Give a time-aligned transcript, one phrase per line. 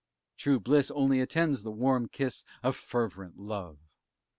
[0.35, 3.77] True bliss only attends the warm kiss of fervent love.